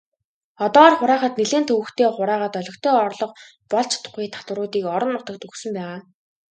[0.65, 3.33] Одоогоор хураахад нэлээн төвөгтэй, хураагаад олигтой орлого
[3.71, 5.99] болж чадахгүй татваруудыг орон нутагт өгсөн байгаа.